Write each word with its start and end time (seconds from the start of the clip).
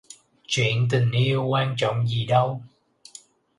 Chuyện 0.47 0.87
tình 0.89 1.11
yêu, 1.11 1.43
quan 1.47 1.73
trọng 1.77 2.07
gì 2.07 2.25
đâu: 2.25 2.61